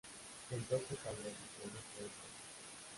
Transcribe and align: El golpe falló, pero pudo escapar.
El 0.49 0.59
golpe 0.67 0.95
falló, 0.95 1.15
pero 1.15 1.69
pudo 1.69 1.79
escapar. 2.07 2.29